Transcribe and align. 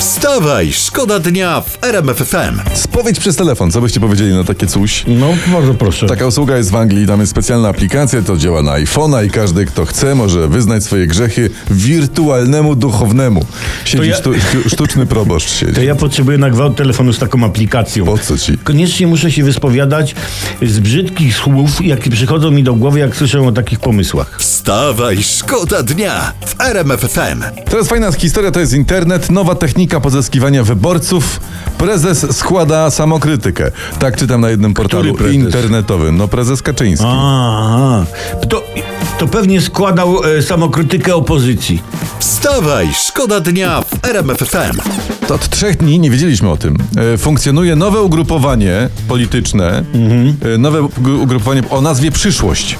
Wstawaj, 0.00 0.72
szkoda 0.72 1.18
dnia 1.18 1.60
w 1.60 1.78
RMF 1.84 2.16
FM. 2.16 2.60
Spowiedź 2.74 3.20
przez 3.20 3.36
telefon, 3.36 3.70
co 3.70 3.80
byście 3.80 4.00
powiedzieli 4.00 4.34
na 4.34 4.44
takie 4.44 4.66
coś? 4.66 5.04
No, 5.06 5.28
bardzo 5.52 5.74
proszę. 5.74 6.06
Taka 6.06 6.26
usługa 6.26 6.56
jest 6.56 6.70
w 6.70 6.76
Anglii, 6.76 7.06
tam 7.06 7.20
jest 7.20 7.32
specjalna 7.32 7.68
aplikacja, 7.68 8.22
to 8.22 8.36
działa 8.36 8.62
na 8.62 8.72
iPhone'a 8.72 9.26
i 9.26 9.30
każdy, 9.30 9.64
kto 9.66 9.84
chce, 9.84 10.14
może 10.14 10.48
wyznać 10.48 10.84
swoje 10.84 11.06
grzechy 11.06 11.50
wirtualnemu 11.70 12.74
duchownemu. 12.76 13.44
Siedzi 13.84 14.08
ja- 14.08 14.16
sztu, 14.16 14.32
sztu, 14.34 14.70
sztuczny 14.70 15.06
proboszcz 15.06 15.50
siedzi. 15.50 15.72
To 15.74 15.82
ja 15.82 15.94
potrzebuję 15.94 16.38
na 16.38 16.50
gwałt 16.50 16.76
telefonu 16.76 17.12
z 17.12 17.18
taką 17.18 17.44
aplikacją. 17.44 18.04
Po 18.04 18.18
co 18.18 18.38
ci? 18.38 18.58
Koniecznie 18.58 19.06
muszę 19.06 19.30
się 19.32 19.44
wyspowiadać 19.44 20.14
z 20.62 20.78
brzydkich 20.78 21.36
słów, 21.36 21.84
jakie 21.86 22.10
przychodzą 22.10 22.50
mi 22.50 22.62
do 22.62 22.74
głowy, 22.74 22.98
jak 22.98 23.16
słyszę 23.16 23.40
o 23.46 23.52
takich 23.52 23.80
pomysłach. 23.80 24.36
Wstawaj, 24.38 25.22
szkoda 25.22 25.82
dnia 25.82 26.32
w 26.46 26.60
RMF 26.60 27.00
FM. 27.00 27.42
Teraz 27.70 27.88
fajna 27.88 28.12
historia, 28.12 28.50
to 28.50 28.60
jest 28.60 28.72
internet, 28.72 29.30
nowa 29.30 29.54
technika 29.54 29.89
pozyskiwania 29.98 30.62
wyborców. 30.64 31.40
Prezes 31.78 32.36
składa 32.36 32.90
samokrytykę. 32.90 33.70
Tak 33.98 34.16
czytam 34.16 34.40
na 34.40 34.50
jednym 34.50 34.74
portalu 34.74 35.16
internetowym. 35.32 36.16
No 36.16 36.28
prezes 36.28 36.62
Kaczyński. 36.62 37.06
Aha. 37.08 38.04
To, 38.48 38.62
to 39.18 39.26
pewnie 39.28 39.60
składał 39.60 40.24
e, 40.24 40.42
samokrytykę 40.42 41.14
opozycji. 41.14 41.82
Wstawaj, 42.18 42.88
szkoda 43.08 43.40
dnia 43.40 43.82
w 43.82 44.04
RMF 44.06 44.38
FM. 44.38 44.78
To 45.26 45.34
od 45.34 45.48
trzech 45.48 45.76
dni 45.76 45.98
nie 45.98 46.10
wiedzieliśmy 46.10 46.50
o 46.50 46.56
tym. 46.56 46.76
E, 47.14 47.18
Funkcjonuje 47.18 47.76
nowe 47.76 48.00
ugrupowanie 48.02 48.88
polityczne, 49.08 49.84
e, 50.54 50.58
nowe 50.58 50.80
ug- 50.82 51.22
ugrupowanie 51.22 51.62
o 51.70 51.80
nazwie 51.80 52.10
Przyszłość. 52.10 52.78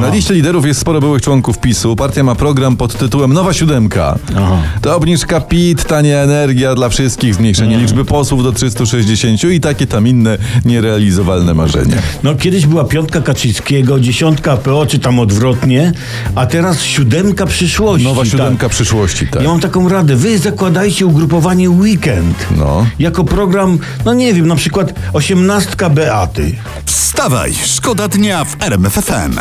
Na 0.00 0.08
liście 0.08 0.34
liderów 0.34 0.66
jest 0.66 0.80
sporo 0.80 1.00
byłych 1.00 1.22
członków 1.22 1.58
PiSu. 1.58 1.96
Partia 1.96 2.24
ma 2.24 2.34
program 2.34 2.76
pod 2.76 2.98
tytułem 2.98 3.32
Nowa 3.32 3.52
Siódemka. 3.52 4.18
Aha. 4.36 4.56
To 4.82 4.96
obniżka 4.96 5.40
PIT, 5.40 5.84
tania 5.84 6.18
energia 6.18 6.74
dla 6.74 6.88
wszystkich, 6.88 7.34
zmniejszenie 7.34 7.78
liczby 7.78 8.04
posłów 8.04 8.42
do 8.42 8.52
360 8.52 9.44
i 9.44 9.60
takie 9.60 9.86
tam 9.86 10.06
inne 10.06 10.38
nierealizowalne 10.64 11.54
marzenia. 11.54 11.96
No 12.22 12.34
kiedyś 12.34 12.66
była 12.66 12.84
piątka 12.84 13.20
Kaczyńskiego, 13.20 14.00
dziesiątka 14.00 14.56
PO, 14.56 14.86
czy 14.86 14.98
tam 14.98 15.18
odwrotnie, 15.18 15.92
a 16.34 16.46
teraz 16.46 16.82
siódemka 16.82 17.46
przyszłości. 17.46 18.08
Nowa 18.08 18.22
tak. 18.22 18.30
Siódemka 18.30 18.68
Przyszłości, 18.68 19.26
tak. 19.26 19.42
Ja 19.42 19.48
mam 19.48 19.60
taką 19.60 19.88
radę. 19.88 20.16
Wy 20.16 20.38
zakładajcie 20.38 21.06
ugrupowanie 21.06 21.70
Weekend. 21.70 22.46
No. 22.56 22.86
Jako 22.98 23.24
program, 23.24 23.78
no 24.04 24.14
nie 24.14 24.34
wiem, 24.34 24.46
na 24.46 24.56
przykład 24.56 24.94
osiemnastka 25.12 25.90
Beaty. 25.90 26.56
Wstawaj, 26.84 27.54
szkoda 27.64 28.08
dnia 28.08 28.44
w 28.44 28.62
RMF 28.62 28.92
FM. 28.92 29.38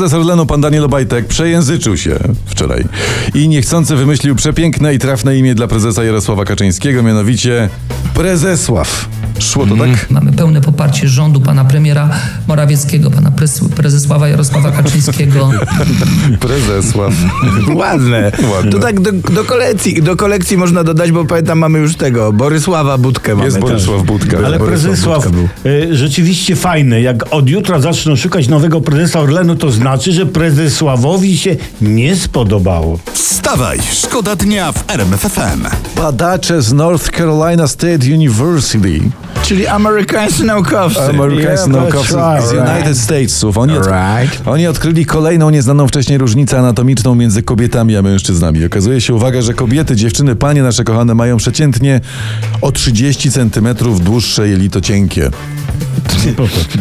Prezes 0.00 0.18
Orlenu, 0.18 0.46
pan 0.46 0.60
Daniel 0.60 0.84
Obajtek, 0.84 1.26
przejęzyczył 1.26 1.96
się 1.96 2.18
wczoraj 2.46 2.84
i 3.34 3.48
niechcący 3.48 3.96
wymyślił 3.96 4.34
przepiękne 4.36 4.94
i 4.94 4.98
trafne 4.98 5.36
imię 5.36 5.54
dla 5.54 5.68
prezesa 5.68 6.04
Jarosława 6.04 6.44
Kaczyńskiego, 6.44 7.02
mianowicie 7.02 7.68
Prezesław. 8.14 9.08
Szło 9.38 9.66
to 9.66 9.76
tak? 9.76 10.10
Mamy 10.10 10.32
pełne 10.32 10.60
poparcie 10.60 11.08
rządu 11.08 11.40
pana 11.40 11.64
premiera 11.64 12.10
Morawieckiego, 12.64 13.10
pana 13.10 13.30
pres- 13.30 13.68
prezesława 13.68 14.28
Jarosława 14.28 14.70
Kaczyńskiego. 14.82 15.50
Prezesław. 16.40 17.12
Ładne. 17.74 18.32
Ładne. 18.52 18.70
To 18.70 18.78
tak 18.78 19.00
do, 19.00 19.12
do 19.12 19.44
kolekcji, 19.44 20.02
do 20.02 20.16
kolekcji 20.16 20.56
można 20.56 20.84
dodać, 20.84 21.12
bo 21.12 21.24
pamiętam 21.24 21.58
mamy 21.58 21.78
już 21.78 21.96
tego, 21.96 22.32
Borysława 22.32 22.98
Budkę 22.98 23.34
mamy 23.34 23.44
Jest 23.44 23.56
też. 23.56 23.64
Borysław 23.64 24.02
Budka. 24.02 24.36
Ale 24.44 24.58
Borysław 24.58 24.68
prezesław 24.90 25.28
Budka 25.28 25.68
y, 25.68 25.96
rzeczywiście 25.96 26.56
fajny. 26.56 27.00
Jak 27.00 27.24
od 27.34 27.48
jutra 27.48 27.80
zaczną 27.80 28.16
szukać 28.16 28.48
nowego 28.48 28.80
prezesa 28.80 29.20
Orlenu, 29.20 29.56
to 29.56 29.70
znaczy, 29.70 30.12
że 30.12 30.26
prezesławowi 30.26 31.38
się 31.38 31.56
nie 31.82 32.16
spodobało. 32.16 32.98
Wstawaj, 33.12 33.78
szkoda 33.92 34.36
dnia 34.36 34.72
w 34.72 34.84
RMF 34.90 35.20
FM. 35.20 35.66
Badacze 35.96 36.62
z 36.62 36.72
North 36.72 37.10
Carolina 37.16 37.68
State 37.68 38.14
University, 38.14 39.00
Czyli 39.42 39.66
amerykańscy 39.66 40.44
naukowcy. 40.44 41.00
amerykańscy 41.00 41.70
Yeah, 41.70 41.82
naukowcy 41.82 42.14
right. 42.16 42.46
z 42.46 42.52
United 42.52 42.98
Statesów, 42.98 43.58
oni, 43.58 43.78
od, 43.78 43.86
Right. 43.86 44.48
oni 44.48 44.66
odkryli 44.66 45.06
kolejną 45.06 45.50
nieznaną 45.50 45.88
wcześniej 45.88 46.18
różnicę 46.18 46.58
anatomiczną 46.58 47.14
między 47.14 47.42
kobietami 47.42 47.96
a 47.96 48.02
mężczyznami. 48.02 48.64
Okazuje 48.64 49.00
się, 49.00 49.14
uwaga, 49.14 49.42
że 49.42 49.54
kobiety, 49.54 49.96
dziewczyny, 49.96 50.36
panie 50.36 50.62
nasze 50.62 50.84
kochane 50.84 51.14
mają 51.14 51.36
przeciętnie 51.36 52.00
o 52.62 52.72
30 52.72 53.30
centymetrów 53.30 54.04
dłuższe 54.04 54.48
jelito 54.48 54.80
cienkie. 54.80 55.30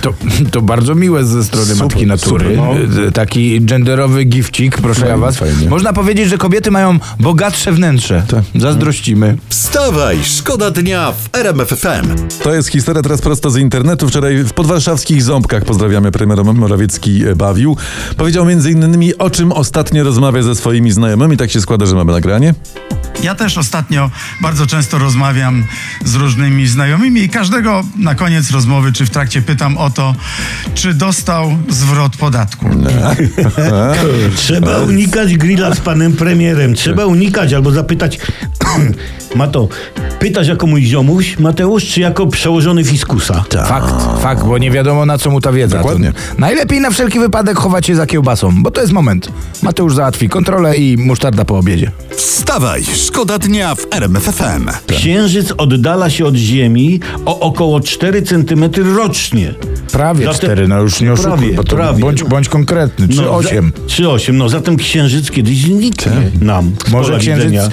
To, 0.01 0.13
to 0.51 0.61
bardzo 0.61 0.95
miłe 0.95 1.25
ze 1.25 1.43
strony 1.43 1.65
Super, 1.65 1.83
Matki 1.87 2.05
Natury. 2.07 2.55
super, 2.55 3.07
E, 3.07 3.11
Taki 3.11 3.61
genderowy 3.61 4.23
gifcik, 4.25 4.77
proszę 4.77 4.99
Fajnie, 4.99 5.11
ja 5.11 5.17
was. 5.17 5.37
fajnie. 5.37 5.69
Można 5.69 5.93
powiedzieć, 5.93 6.29
że 6.29 6.37
kobiety 6.37 6.71
mają 6.71 6.99
bogatsze 7.19 7.71
wnętrze. 7.71 8.23
Tak. 8.27 8.43
Zazdrościmy. 8.55 9.37
Wstawaj, 9.49 10.17
szkoda 10.23 10.71
dnia 10.71 11.11
w 11.11 11.35
RMF 11.37 11.69
FM. 11.69 12.27
To 12.43 12.53
jest 12.53 12.69
historia 12.69 13.01
teraz 13.01 13.21
prosto 13.21 13.49
z 13.49 13.57
internetu. 13.57 14.07
Wczoraj 14.07 14.37
w 14.43 14.53
podwarszawskich 14.53 15.23
Ząbkach, 15.23 15.65
pozdrawiamy, 15.65 16.11
premier 16.11 16.43
Morawiecki 16.45 17.23
e, 17.25 17.35
bawił. 17.35 17.77
Powiedział 18.17 18.45
między 18.45 18.71
innymi, 18.71 19.17
o 19.17 19.29
czym 19.29 19.51
ostatnio 19.51 20.03
rozmawia 20.03 20.41
ze 20.43 20.55
swoimi 20.55 20.91
znajomymi. 20.91 21.37
Tak 21.37 21.51
się 21.51 21.61
składa, 21.61 21.85
że 21.85 21.95
mamy 21.95 22.11
nagranie. 22.11 22.53
Ja 23.23 23.35
też 23.35 23.57
ostatnio 23.57 24.11
bardzo 24.41 24.67
często 24.67 24.97
rozmawiam 24.97 25.65
z 26.05 26.15
różnymi 26.15 26.67
znajomymi 26.67 27.21
i 27.21 27.29
każdego 27.29 27.83
na 27.95 28.15
koniec 28.15 28.51
rozmowy 28.51 28.93
czy 28.93 29.05
w 29.05 29.09
trakcie 29.09 29.41
pytam 29.41 29.77
o 29.77 29.89
to, 29.89 30.15
czy 30.73 30.93
dostał 30.93 31.57
zwrot 31.69 32.17
podatku. 32.17 32.65
Trzeba 34.35 34.77
unikać 34.77 35.37
grilla 35.37 35.75
z 35.75 35.79
panem 35.79 36.13
premierem. 36.13 36.73
Trzeba 36.73 37.05
unikać 37.05 37.53
albo 37.53 37.71
zapytać. 37.71 38.19
Mato, 39.35 39.69
pytasz 40.19 40.47
jako 40.47 40.67
mój 40.67 40.85
ziomuś, 40.85 41.39
Mateusz, 41.39 41.85
czy 41.85 42.01
jako 42.01 42.27
przełożony 42.27 42.83
fiskusa? 42.83 43.43
Fakt, 43.65 43.93
fakt, 44.21 44.43
bo 44.43 44.57
nie 44.57 44.71
wiadomo 44.71 45.05
na 45.05 45.17
co 45.17 45.31
mu 45.31 45.41
ta 45.41 45.51
wiedza. 45.51 45.77
Dokładnie. 45.77 46.11
To 46.11 46.19
Najlepiej 46.41 46.81
na 46.81 46.89
wszelki 46.91 47.19
wypadek 47.19 47.57
chować 47.57 47.85
się 47.85 47.95
za 47.95 48.05
kiełbasą, 48.05 48.63
bo 48.63 48.71
to 48.71 48.81
jest 48.81 48.93
moment. 48.93 49.29
Mateusz 49.63 49.95
załatwi 49.95 50.29
kontrolę 50.29 50.77
i 50.77 50.97
musztarda 50.97 51.45
po 51.45 51.57
obiedzie. 51.57 51.91
Wstawaj, 52.15 52.83
szkoda 53.07 53.37
dnia 53.39 53.75
w 53.75 53.87
RMF 53.91 54.23
FM. 54.23 54.69
Księżyc 54.87 55.53
oddala 55.57 56.09
się 56.09 56.25
od 56.25 56.35
Ziemi 56.35 56.99
o 57.25 57.39
około 57.39 57.79
4 57.79 58.21
cm 58.21 58.63
rocznie. 58.97 59.53
Prawie 59.91 60.25
Zatem- 60.25 60.37
cztery, 60.39 60.67
no 60.67 60.81
już 60.81 61.01
nie 61.01 61.13
oszukuj, 61.13 61.31
Prawie, 61.37 61.53
bo 61.53 61.63
to 61.63 61.75
prawie. 61.75 61.99
bądź, 62.01 62.23
bądź 62.23 62.49
konkretny, 62.49 63.07
czy 63.07 63.21
No, 63.21 63.31
osiem. 63.35 63.71
za- 63.77 63.85
3,8. 63.87 64.37
No 64.37 64.49
zatem 64.49 64.77
księżyc 64.77 65.31
kiedyś 65.31 65.61
zniknie 65.61 66.11
nam. 66.41 66.71
z 66.87 66.91
Może 66.91 67.07
pola 67.09 67.19
księżyc, 67.19 67.45
widzenia. 67.51 67.69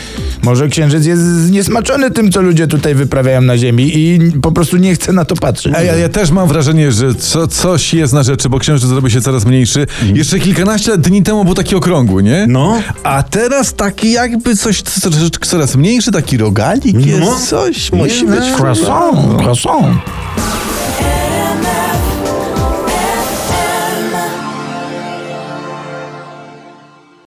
Może 0.46 0.68
księżyc 0.68 1.06
jest 1.06 1.22
zniesmaczony 1.22 2.10
tym, 2.10 2.32
co 2.32 2.42
ludzie 2.42 2.66
tutaj 2.66 2.94
wyprawiają 2.94 3.40
na 3.40 3.58
ziemi 3.58 3.90
i 3.94 4.18
po 4.42 4.52
prostu 4.52 4.76
nie 4.76 4.94
chce 4.94 5.12
na 5.12 5.24
to 5.24 5.36
patrzeć. 5.36 5.74
A 5.74 5.82
ja, 5.82 5.96
ja 5.96 6.08
też 6.08 6.30
mam 6.30 6.48
wrażenie, 6.48 6.92
że 6.92 7.14
co, 7.14 7.46
coś 7.46 7.94
jest 7.94 8.12
na 8.12 8.22
rzeczy, 8.22 8.48
bo 8.48 8.58
księżyc 8.58 8.88
zrobi 8.88 9.10
się 9.10 9.20
coraz 9.20 9.44
mniejszy. 9.44 9.86
Jeszcze 10.14 10.38
kilkanaście 10.38 10.98
dni 10.98 11.22
temu 11.22 11.44
był 11.44 11.54
taki 11.54 11.74
okrągły, 11.74 12.22
nie? 12.22 12.46
No. 12.48 12.82
A 13.02 13.22
teraz 13.22 13.74
taki 13.74 14.12
jakby 14.12 14.56
coś 14.56 14.82
co- 14.82 15.10
troszeczkę 15.10 15.46
coraz 15.46 15.76
mniejszy, 15.76 16.12
taki 16.12 16.36
rogalik 16.36 16.96
No. 17.00 17.06
jest, 17.06 17.48
coś 17.48 17.92
musi 17.92 18.26
być. 18.26 18.44
Croissant, 18.58 19.40
croissant. 19.42 19.96